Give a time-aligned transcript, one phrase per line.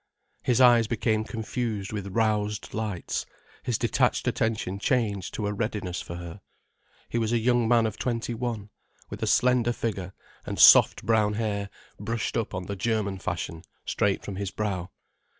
[0.41, 3.27] His eyes became confused with roused lights,
[3.61, 6.41] his detached attention changed to a readiness for her.
[7.07, 8.71] He was a young man of twenty one,
[9.11, 11.69] with a slender figure and soft brown hair
[11.99, 14.89] brushed up on the German fashion straight from his brow.